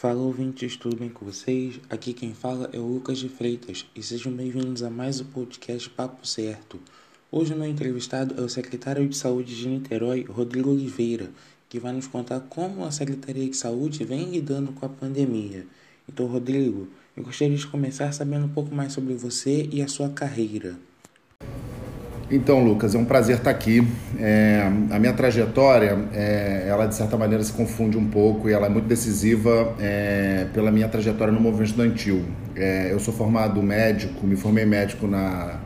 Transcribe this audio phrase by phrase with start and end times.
[0.00, 1.78] Fala ouvintes, tudo bem com vocês?
[1.90, 5.90] Aqui quem fala é o Lucas de Freitas e sejam bem-vindos a mais um podcast
[5.90, 6.80] Papo Certo.
[7.30, 11.28] Hoje o meu entrevistado é o secretário de Saúde de Niterói, Rodrigo Oliveira,
[11.68, 15.66] que vai nos contar como a Secretaria de Saúde vem lidando com a pandemia.
[16.08, 20.08] Então, Rodrigo, eu gostaria de começar sabendo um pouco mais sobre você e a sua
[20.08, 20.78] carreira.
[22.32, 23.84] Então, Lucas, é um prazer estar aqui.
[24.16, 28.66] É, a minha trajetória, é, ela de certa maneira se confunde um pouco e ela
[28.66, 32.22] é muito decisiva é, pela minha trajetória no movimento estudantil.
[32.54, 35.58] É, eu sou formado médico, me formei médico na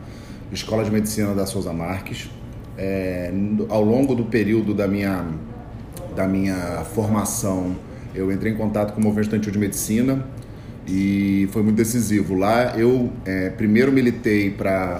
[0.51, 2.31] Escola de Medicina da Souza Marques.
[2.75, 3.31] É,
[3.69, 5.23] ao longo do período da minha,
[6.15, 7.75] da minha formação,
[8.15, 10.25] eu entrei em contato com o movimento estudantil de medicina
[10.87, 12.33] e foi muito decisivo.
[12.33, 14.99] Lá eu é, primeiro militei para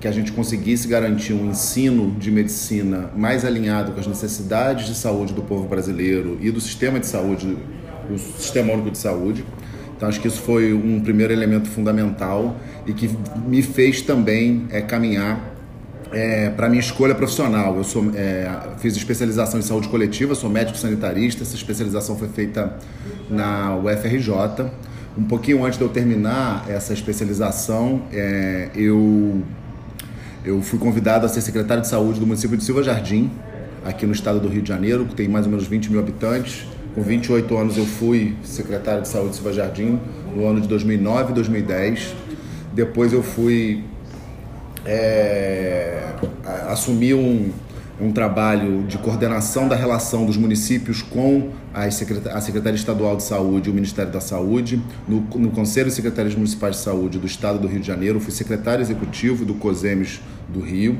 [0.00, 4.94] que a gente conseguisse garantir um ensino de medicina mais alinhado com as necessidades de
[4.94, 7.56] saúde do povo brasileiro e do sistema de saúde,
[8.08, 9.44] do sistema único de saúde.
[9.96, 12.56] Então acho que isso foi um primeiro elemento fundamental
[12.86, 13.10] e que
[13.44, 15.56] me fez também é, caminhar
[16.12, 17.76] é, para minha escolha profissional.
[17.76, 21.42] Eu sou, é, fiz especialização em saúde coletiva, sou médico sanitarista.
[21.42, 22.76] Essa especialização foi feita
[23.28, 24.70] na UFRJ.
[25.16, 29.42] Um pouquinho antes de eu terminar essa especialização, é, eu
[30.48, 33.30] eu fui convidado a ser secretário de saúde do município de Silva Jardim,
[33.84, 36.66] aqui no estado do Rio de Janeiro, que tem mais ou menos 20 mil habitantes.
[36.94, 40.00] Com 28 anos eu fui secretário de saúde de Silva Jardim
[40.34, 42.14] no ano de 2009 e 2010.
[42.72, 43.84] Depois eu fui
[44.86, 46.14] é,
[46.68, 47.50] assumir um,
[48.00, 53.72] um trabalho de coordenação da relação dos municípios com a Secretaria Estadual de Saúde e
[53.72, 54.80] o Ministério da Saúde.
[55.06, 58.32] No, no Conselho de Secretários Municipais de Saúde do Estado do Rio de Janeiro, fui
[58.32, 60.98] secretário executivo do COSEMES do Rio.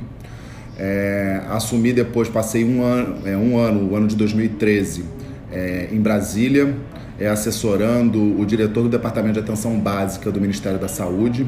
[0.76, 5.04] É, assumi depois, passei um ano, é, um ano, o ano de 2013,
[5.50, 6.74] é, em Brasília,
[7.18, 11.46] é, assessorando o diretor do Departamento de Atenção Básica do Ministério da Saúde.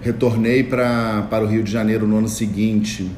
[0.00, 3.08] Retornei pra, para o Rio de Janeiro no ano seguinte,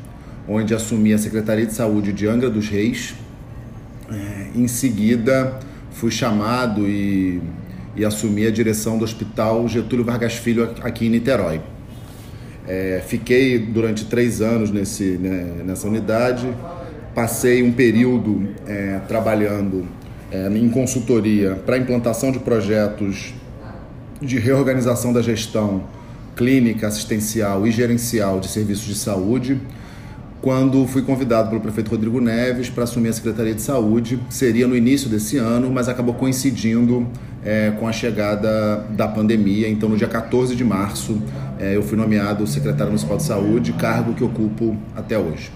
[0.49, 3.15] onde assumi a Secretaria de Saúde de Angra dos Reis.
[4.11, 5.59] É, em seguida,
[5.93, 7.41] fui chamado e,
[7.97, 11.61] e assumi a direção do Hospital Getúlio Vargas Filho aqui em Niterói.
[12.67, 16.49] É, fiquei durante três anos nesse, né, nessa unidade,
[17.15, 19.87] passei um período é, trabalhando
[20.31, 23.35] é, em consultoria para implantação de projetos
[24.21, 25.85] de reorganização da gestão
[26.35, 29.61] clínica, assistencial e gerencial de serviços de saúde.
[30.45, 34.77] Quando fui convidado pelo prefeito Rodrigo Neves para assumir a Secretaria de Saúde, seria no
[34.77, 37.09] início desse ano, mas acabou coincidindo
[37.43, 39.67] é, com a chegada da pandemia.
[39.71, 41.19] Então, no dia 14 de março,
[41.59, 45.51] é, eu fui nomeado secretário municipal de saúde, cargo que ocupo até hoje.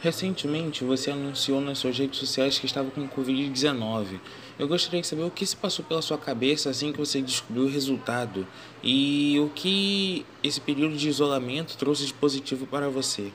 [0.00, 4.18] Recentemente, você anunciou nas suas redes sociais que estava com Covid-19.
[4.62, 7.64] Eu gostaria de saber o que se passou pela sua cabeça assim que você descobriu
[7.64, 8.46] o resultado
[8.80, 13.32] e o que esse período de isolamento trouxe de positivo para você.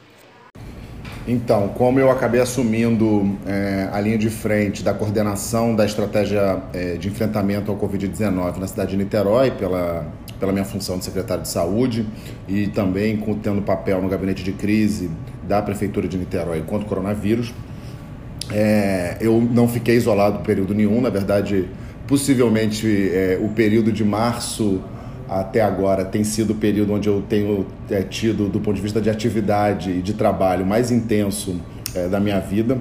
[1.28, 6.96] Então, como eu acabei assumindo é, a linha de frente da coordenação da estratégia é,
[6.96, 10.10] de enfrentamento ao Covid-19 na cidade de Niterói, pela,
[10.40, 12.08] pela minha função de secretário de saúde
[12.48, 15.12] e também com, tendo papel no gabinete de crise
[15.44, 17.54] da Prefeitura de Niterói contra o coronavírus,
[18.52, 21.68] é, eu não fiquei isolado período nenhum, na verdade,
[22.08, 24.82] possivelmente é, o período de março
[25.30, 29.02] até agora tem sido o período onde eu tenho é, tido, do ponto de vista
[29.02, 31.60] de atividade e de trabalho, mais intenso
[31.94, 32.80] é, da minha vida.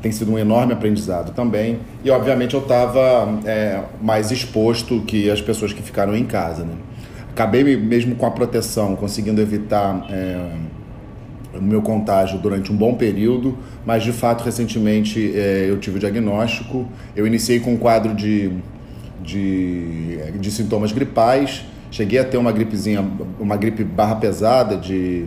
[0.00, 1.78] Tem sido um enorme aprendizado também.
[2.02, 6.64] E, obviamente, eu estava é, mais exposto que as pessoas que ficaram em casa.
[6.64, 6.74] Né?
[7.30, 10.50] Acabei mesmo com a proteção, conseguindo evitar é,
[11.54, 16.00] o meu contágio durante um bom período, mas de fato recentemente é, eu tive o
[16.00, 16.88] diagnóstico.
[17.14, 18.50] Eu iniciei com um quadro de,
[19.22, 23.06] de, de sintomas gripais Cheguei a ter uma gripezinha,
[23.38, 25.26] uma gripe barra pesada, de,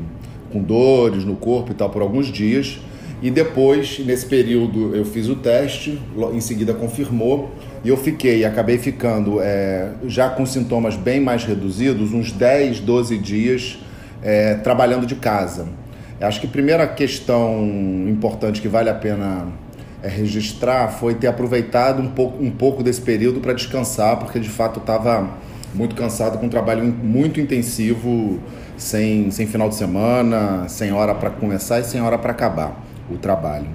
[0.51, 2.79] com dores no corpo e tal, por alguns dias.
[3.21, 6.01] E depois, nesse período, eu fiz o teste,
[6.33, 7.51] em seguida confirmou,
[7.83, 13.17] e eu fiquei, acabei ficando é, já com sintomas bem mais reduzidos, uns 10, 12
[13.19, 13.77] dias
[14.23, 15.67] é, trabalhando de casa.
[16.19, 17.65] Acho que a primeira questão
[18.07, 19.47] importante que vale a pena
[20.01, 24.49] é, registrar foi ter aproveitado um pouco, um pouco desse período para descansar, porque de
[24.49, 25.29] fato estava
[25.73, 28.39] muito cansado, com um trabalho muito intensivo,
[28.77, 33.17] sem, sem final de semana, sem hora para começar e sem hora para acabar o
[33.17, 33.67] trabalho.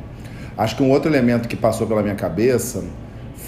[0.57, 2.85] Acho que um outro elemento que passou pela minha cabeça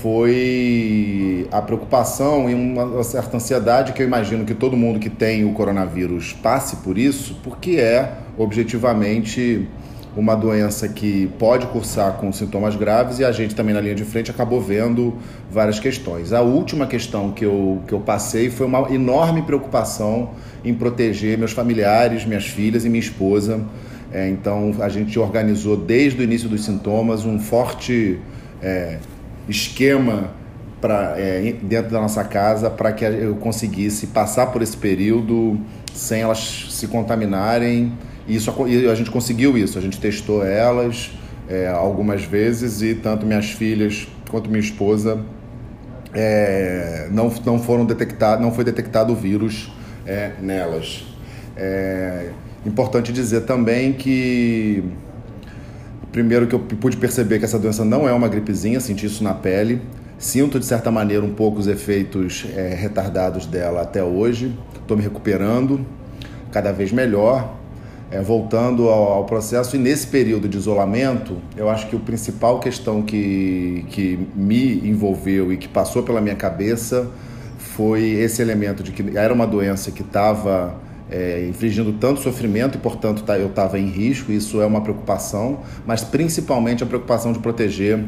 [0.00, 5.44] foi a preocupação e uma certa ansiedade que eu imagino que todo mundo que tem
[5.44, 9.68] o coronavírus passe por isso, porque é objetivamente
[10.16, 14.04] uma doença que pode cursar com sintomas graves e a gente também na linha de
[14.04, 15.14] frente acabou vendo
[15.50, 16.32] várias questões.
[16.32, 20.30] A última questão que eu, que eu passei foi uma enorme preocupação
[20.64, 23.60] em proteger meus familiares, minhas filhas e minha esposa.
[24.12, 28.18] É, então a gente organizou desde o início dos sintomas um forte
[28.62, 28.98] é,
[29.48, 30.30] esquema
[30.80, 35.60] pra, é, dentro da nossa casa para que eu conseguisse passar por esse período
[35.94, 37.92] sem elas se contaminarem
[38.26, 41.10] e, isso, e a gente conseguiu isso, a gente testou elas
[41.48, 45.20] é, algumas vezes e tanto minhas filhas quanto minha esposa
[46.14, 49.72] é, não, não foram detectados, não foi detectado o vírus
[50.06, 51.04] é, nelas.
[51.56, 52.30] É
[52.64, 54.84] importante dizer também que
[56.12, 59.34] primeiro que eu pude perceber que essa doença não é uma gripezinha, senti isso na
[59.34, 59.82] pele.
[60.18, 64.56] Sinto de certa maneira um pouco os efeitos é, retardados dela até hoje.
[64.80, 65.84] Estou me recuperando
[66.52, 67.56] cada vez melhor
[68.12, 72.60] é, voltando ao, ao, processo, e nesse período de isolamento, eu acho que a principal
[72.60, 77.10] questão que, que me envolveu e que passou pela minha cabeça
[77.56, 80.74] foi esse elemento de que era uma doença que estava
[81.12, 85.60] é, infligindo tanto sofrimento e, portanto, tá, eu estava em risco, isso é uma preocupação,
[85.86, 88.02] mas principalmente a preocupação de proteger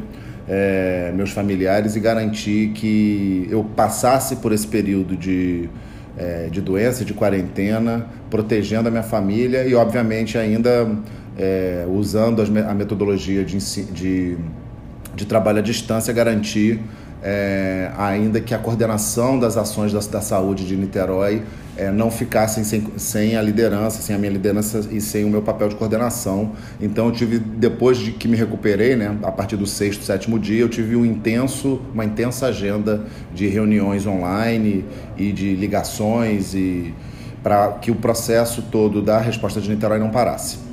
[0.47, 5.69] é, meus familiares e garantir que eu passasse por esse período de
[6.17, 10.89] é, de doença, de quarentena, protegendo a minha família e, obviamente, ainda
[11.37, 13.57] é, usando a metodologia de,
[13.91, 14.37] de,
[15.13, 16.79] de trabalho à distância, garantir
[17.27, 21.41] é, ainda que a coordenação das ações da, da saúde de Niterói
[21.75, 25.41] é, não ficassem sem, sem a liderança, sem a minha liderança e sem o meu
[25.41, 26.51] papel de coordenação.
[26.79, 30.61] Então eu tive, depois de que me recuperei, né, a partir do sexto, sétimo dia,
[30.61, 34.85] eu tive um intenso, uma intensa agenda de reuniões online
[35.17, 36.93] e de ligações e
[37.41, 40.64] para que o processo todo da resposta de Niterói não parasse.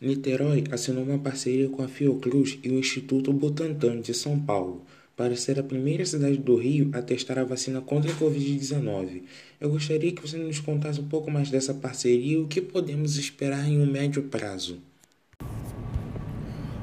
[0.00, 4.82] Niterói assinou uma parceria com a Fiocruz e o Instituto Butantan de São Paulo
[5.16, 9.22] para ser a primeira cidade do Rio a testar a vacina contra a Covid-19.
[9.60, 13.16] Eu gostaria que você nos contasse um pouco mais dessa parceria e o que podemos
[13.16, 14.78] esperar em um médio prazo.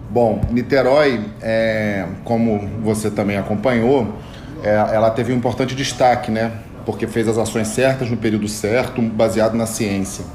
[0.09, 4.13] Bom, Niterói, é, como você também acompanhou,
[4.61, 6.61] é, ela teve um importante destaque, né?
[6.85, 10.25] Porque fez as ações certas no período certo, baseado na ciência.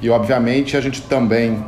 [0.00, 1.64] E, obviamente, a gente também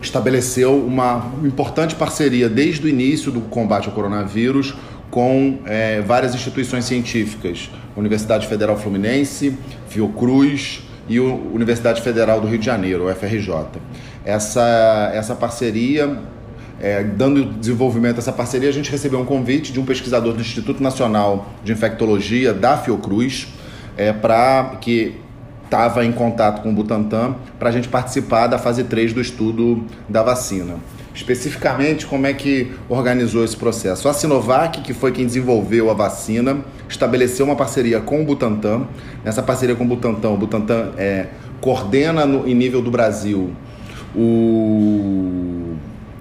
[0.00, 4.74] estabeleceu uma importante parceria desde o início do combate ao coronavírus
[5.10, 9.56] com é, várias instituições científicas, Universidade Federal Fluminense,
[9.88, 13.54] Fiocruz e Universidade Federal do Rio de Janeiro, UFRJ.
[14.24, 16.18] Essa, essa parceria,
[16.80, 20.40] é, dando desenvolvimento a essa parceria, a gente recebeu um convite de um pesquisador do
[20.40, 23.46] Instituto Nacional de Infectologia da Fiocruz,
[23.96, 25.14] é, para que
[25.64, 29.84] estava em contato com o Butantan para a gente participar da fase 3 do estudo
[30.08, 30.76] da vacina.
[31.14, 34.08] Especificamente, como é que organizou esse processo?
[34.08, 36.58] A Sinovac, que foi quem desenvolveu a vacina,
[36.88, 38.88] estabeleceu uma parceria com o Butantan.
[39.24, 41.28] Nessa parceria com o Butantan, o Butantan é,
[41.60, 43.52] coordena no, em nível do Brasil
[44.14, 45.74] o,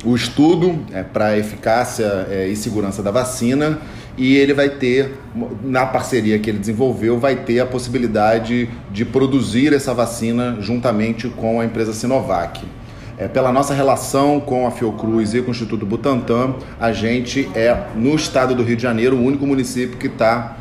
[0.04, 3.80] o estudo é, para eficácia é, e segurança da vacina
[4.18, 5.14] e ele vai ter,
[5.64, 11.60] na parceria que ele desenvolveu, vai ter a possibilidade de produzir essa vacina juntamente com
[11.60, 12.64] a empresa Sinovac.
[13.18, 17.76] É, pela nossa relação com a Fiocruz e com o Instituto Butantan, a gente é,
[17.96, 20.58] no estado do Rio de Janeiro, o único município que está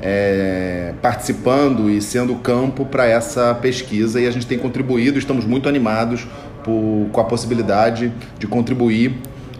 [0.00, 5.68] é, participando e sendo campo para essa pesquisa e a gente tem contribuído, estamos muito
[5.68, 6.26] animados
[6.62, 9.16] por, com a possibilidade de contribuir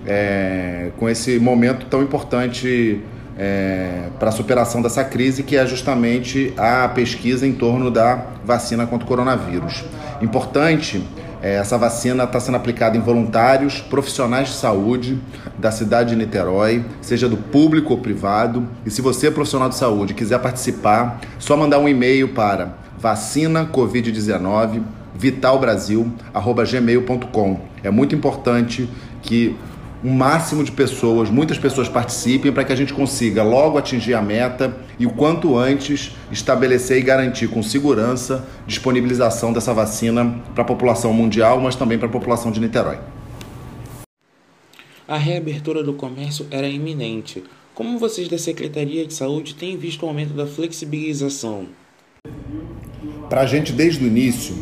[0.07, 3.00] é, com esse momento tão importante
[3.38, 8.87] é, para a superação dessa crise, que é justamente a pesquisa em torno da vacina
[8.87, 9.85] contra o coronavírus.
[10.23, 11.07] Importante,
[11.43, 15.21] é, essa vacina está sendo aplicada em voluntários, profissionais de saúde
[15.59, 18.66] da cidade de Niterói, seja do público ou privado.
[18.85, 23.64] E se você é profissional de saúde quiser participar, só mandar um e-mail para vacina
[23.66, 24.83] covid-19
[25.14, 27.61] vitalbrasil@gmail.com.
[27.83, 28.88] É muito importante
[29.23, 29.57] que
[30.05, 34.23] um máximo de pessoas, muitas pessoas participem para que a gente consiga logo atingir a
[34.23, 40.67] meta e o quanto antes estabelecer e garantir com segurança disponibilização dessa vacina para a
[40.67, 42.99] população mundial, mas também para a população de Niterói.
[45.09, 47.45] A reabertura do comércio era iminente.
[47.75, 51.67] Como vocês da Secretaria de Saúde têm visto o aumento da flexibilização?
[53.29, 54.55] Para a gente, desde o início,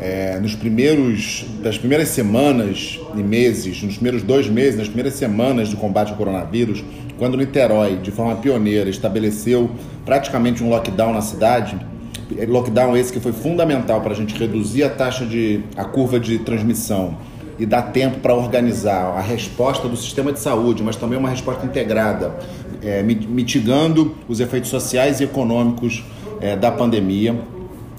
[0.00, 5.68] é, nos primeiros das primeiras semanas e meses, nos primeiros dois meses, nas primeiras semanas
[5.68, 6.84] do combate ao coronavírus,
[7.18, 9.70] quando Niterói, de forma pioneira, estabeleceu
[10.04, 11.78] praticamente um lockdown na cidade,
[12.46, 16.38] lockdown esse que foi fundamental para a gente reduzir a taxa de a curva de
[16.40, 17.16] transmissão
[17.58, 21.64] e dar tempo para organizar a resposta do sistema de saúde, mas também uma resposta
[21.64, 22.34] integrada,
[22.82, 26.04] é, mitigando os efeitos sociais e econômicos
[26.40, 27.34] é, da pandemia.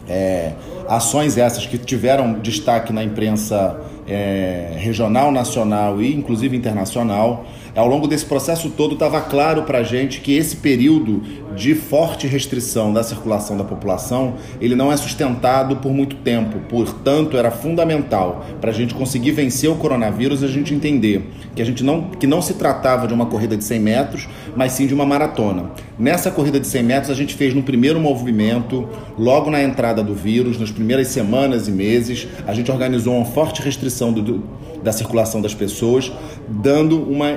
[0.07, 0.53] É,
[0.89, 7.45] ações essas que tiveram destaque na imprensa é, regional, nacional e inclusive internacional.
[7.77, 11.21] Ao longo desse processo todo, estava claro para a gente que esse período
[11.55, 16.57] de forte restrição da circulação da população, ele não é sustentado por muito tempo.
[16.67, 21.65] Portanto, era fundamental para a gente conseguir vencer o coronavírus, a gente entender que a
[21.65, 24.95] gente não que não se tratava de uma corrida de 100 metros, mas sim de
[24.95, 25.69] uma maratona.
[25.99, 30.15] Nessa corrida de 100 metros, a gente fez no primeiro movimento, logo na entrada do
[30.15, 34.43] vírus, nas primeiras semanas e meses, a gente organizou uma forte restrição do,
[34.87, 36.09] da circulação das pessoas,
[36.47, 37.27] dando uma,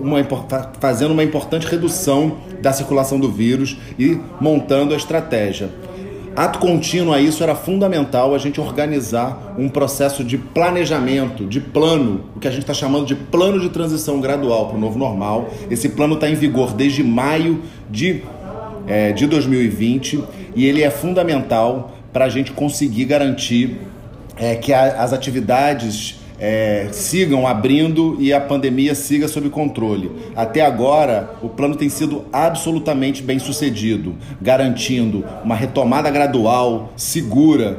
[0.00, 0.18] uma,
[0.80, 5.70] fazendo uma importante redução da circulação do vírus e montando a estratégia.
[6.34, 12.24] Ato contínuo a isso era fundamental a gente organizar um processo de planejamento, de plano,
[12.34, 15.48] o que a gente está chamando de plano de transição gradual para o novo normal.
[15.70, 18.22] Esse plano está em vigor desde maio de,
[18.88, 20.24] é, de 2020
[20.56, 23.78] e ele é fundamental para a gente conseguir garantir
[24.36, 30.10] é, que a, as atividades é, sigam abrindo e a pandemia siga sob controle.
[30.34, 37.78] Até agora, o plano tem sido absolutamente bem sucedido, garantindo uma retomada gradual, segura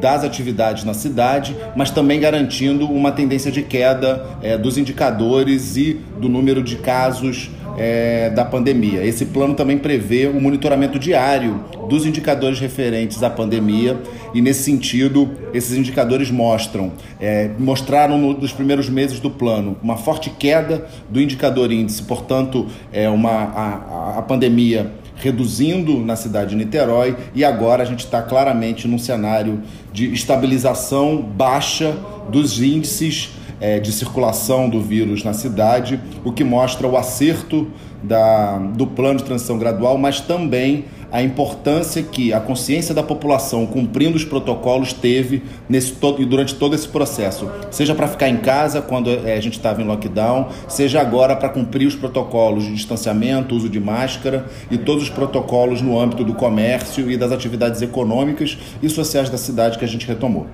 [0.00, 6.00] das atividades na cidade, mas também garantindo uma tendência de queda é, dos indicadores e
[6.18, 9.04] do número de casos é, da pandemia.
[9.04, 13.98] Esse plano também prevê o monitoramento diário dos indicadores referentes à pandemia
[14.32, 19.96] e nesse sentido esses indicadores mostram é, mostraram no, nos primeiros meses do plano uma
[19.96, 26.56] forte queda do indicador índice, portanto é uma a, a pandemia reduzindo na cidade de
[26.56, 29.62] Niterói e agora a gente está claramente num cenário
[29.92, 31.96] de estabilização baixa
[32.28, 33.30] dos índices
[33.60, 37.68] é, de circulação do vírus na cidade, o que mostra o acerto
[38.02, 40.84] da, do plano de transição gradual, mas também
[41.14, 46.74] a importância que a consciência da população cumprindo os protocolos teve nesse todo, durante todo
[46.74, 51.00] esse processo, seja para ficar em casa quando é, a gente estava em lockdown, seja
[51.00, 56.00] agora para cumprir os protocolos de distanciamento, uso de máscara e todos os protocolos no
[56.00, 60.48] âmbito do comércio e das atividades econômicas e sociais da cidade que a gente retomou.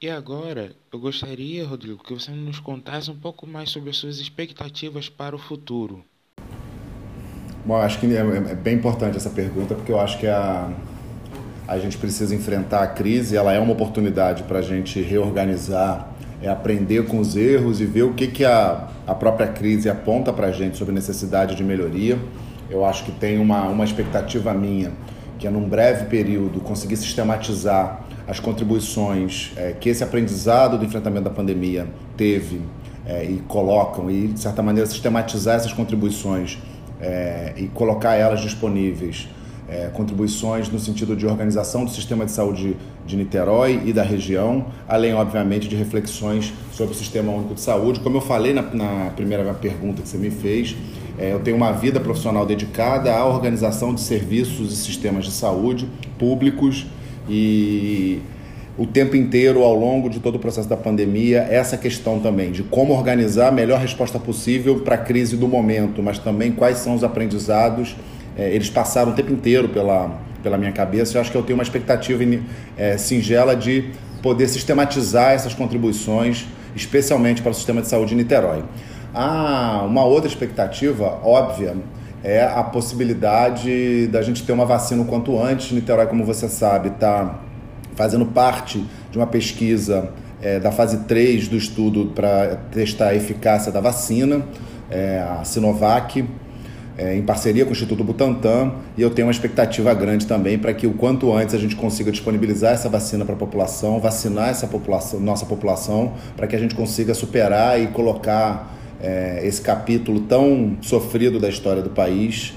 [0.00, 4.20] E agora, eu gostaria, Rodrigo, que você nos contasse um pouco mais sobre as suas
[4.20, 6.04] expectativas para o futuro.
[7.66, 10.70] Bom, acho que é, é bem importante essa pergunta, porque eu acho que a,
[11.66, 16.08] a gente precisa enfrentar a crise, ela é uma oportunidade para a gente reorganizar,
[16.40, 20.32] é aprender com os erros e ver o que, que a, a própria crise aponta
[20.32, 22.16] para a gente sobre necessidade de melhoria.
[22.70, 24.92] Eu acho que tem uma, uma expectativa minha,
[25.40, 31.24] que é num breve período conseguir sistematizar as contribuições é, que esse aprendizado do enfrentamento
[31.24, 32.60] da pandemia teve
[33.06, 36.58] é, e colocam, e de certa maneira sistematizar essas contribuições
[37.00, 39.28] é, e colocar elas disponíveis.
[39.70, 42.74] É, contribuições no sentido de organização do sistema de saúde
[43.06, 48.00] de Niterói e da região, além, obviamente, de reflexões sobre o Sistema Único de Saúde.
[48.00, 50.74] Como eu falei na, na primeira pergunta que você me fez,
[51.18, 55.86] é, eu tenho uma vida profissional dedicada à organização de serviços e sistemas de saúde
[56.18, 56.86] públicos
[57.28, 58.20] e
[58.78, 62.62] o tempo inteiro, ao longo de todo o processo da pandemia, essa questão também de
[62.62, 66.94] como organizar a melhor resposta possível para a crise do momento, mas também quais são
[66.94, 67.96] os aprendizados.
[68.36, 71.16] É, eles passaram o tempo inteiro pela, pela minha cabeça.
[71.16, 72.22] Eu acho que eu tenho uma expectativa
[72.76, 73.90] é, singela de
[74.22, 78.62] poder sistematizar essas contribuições, especialmente para o sistema de saúde de Niterói.
[79.12, 81.74] Ah, uma outra expectativa óbvia
[82.22, 85.72] é a possibilidade da gente ter uma vacina o quanto antes.
[85.72, 87.38] Niterói, como você sabe, está
[87.94, 90.10] fazendo parte de uma pesquisa
[90.40, 94.42] é, da fase 3 do estudo para testar a eficácia da vacina,
[94.90, 96.24] é, a Sinovac,
[96.96, 100.74] é, em parceria com o Instituto Butantan, e eu tenho uma expectativa grande também para
[100.74, 104.66] que o quanto antes a gente consiga disponibilizar essa vacina para a população, vacinar essa
[104.66, 110.76] população, nossa população, para que a gente consiga superar e colocar é, esse capítulo tão
[110.80, 112.54] sofrido da história do país,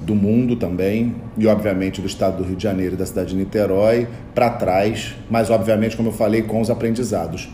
[0.00, 3.36] do mundo também, e obviamente do estado do Rio de Janeiro e da cidade de
[3.36, 7.48] Niterói, para trás, mas obviamente, como eu falei, com os aprendizados.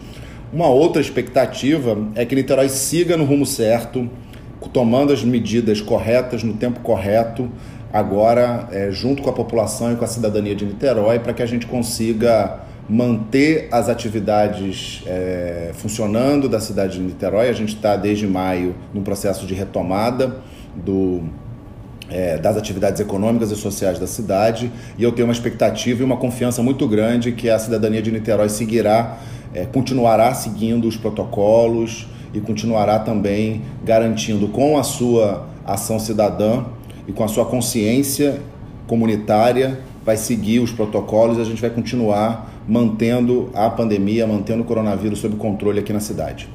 [0.53, 4.09] Uma outra expectativa é que Niterói siga no rumo certo,
[4.73, 7.51] tomando as medidas corretas no tempo correto,
[7.93, 11.47] agora é, junto com a população e com a cidadania de Niterói, para que a
[11.47, 17.49] gente consiga manter as atividades é, funcionando da cidade de Niterói.
[17.49, 20.41] A gente está desde maio num processo de retomada
[20.75, 21.23] do,
[22.09, 26.17] é, das atividades econômicas e sociais da cidade e eu tenho uma expectativa e uma
[26.17, 29.19] confiança muito grande que a cidadania de Niterói seguirá,
[29.53, 36.65] é, continuará seguindo os protocolos e continuará também garantindo com a sua ação cidadã
[37.09, 38.41] e com a sua consciência
[38.87, 44.65] comunitária vai seguir os protocolos e a gente vai continuar mantendo a pandemia, mantendo o
[44.65, 46.49] coronavírus sob controle aqui na cidade.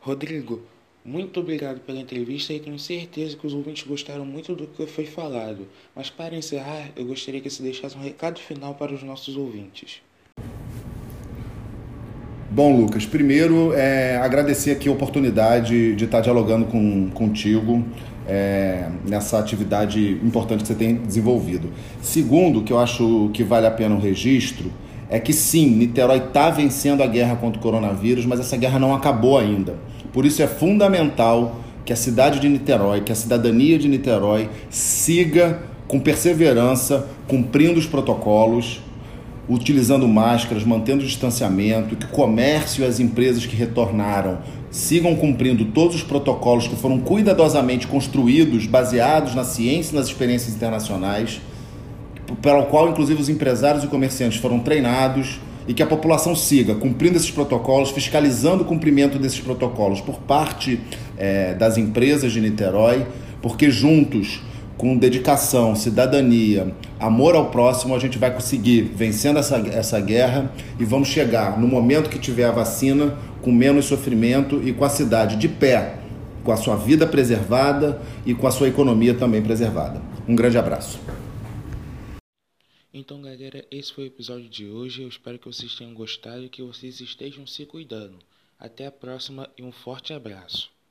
[0.00, 0.62] Rodrigo,
[1.04, 5.04] muito obrigado pela entrevista e tenho certeza que os ouvintes gostaram muito do que foi
[5.04, 5.66] falado.
[5.94, 10.00] Mas para encerrar, eu gostaria que você deixasse um recado final para os nossos ouvintes.
[12.50, 17.84] Bom, Lucas, primeiro é, agradecer aqui a oportunidade de estar dialogando com, contigo
[18.26, 21.70] é, nessa atividade importante que você tem desenvolvido.
[22.02, 24.72] Segundo, que eu acho que vale a pena o registro,
[25.08, 28.94] é que sim, Niterói está vencendo a guerra contra o coronavírus, mas essa guerra não
[28.94, 29.76] acabou ainda.
[30.12, 35.60] Por isso é fundamental que a cidade de Niterói, que a cidadania de Niterói siga
[35.86, 38.80] com perseverança, cumprindo os protocolos,
[39.48, 44.38] utilizando máscaras, mantendo o distanciamento, que o comércio e as empresas que retornaram
[44.74, 50.52] sigam cumprindo todos os protocolos que foram cuidadosamente construídos, baseados na ciência e nas experiências
[50.52, 51.40] internacionais,
[52.42, 55.38] pelo qual inclusive os empresários e comerciantes foram treinados
[55.68, 60.80] e que a população siga cumprindo esses protocolos, fiscalizando o cumprimento desses protocolos por parte
[61.16, 63.06] é, das empresas de Niterói,
[63.40, 64.42] porque juntos,
[64.76, 70.84] com dedicação, cidadania, amor ao próximo, a gente vai conseguir vencendo essa, essa guerra e
[70.84, 75.36] vamos chegar no momento que tiver a vacina com menos sofrimento e com a cidade
[75.36, 75.98] de pé,
[76.42, 80.02] com a sua vida preservada e com a sua economia também preservada.
[80.26, 80.98] Um grande abraço.
[82.92, 85.02] Então, galera, esse foi o episódio de hoje.
[85.02, 88.18] Eu espero que vocês tenham gostado e que vocês estejam se cuidando.
[88.58, 90.73] Até a próxima e um forte abraço.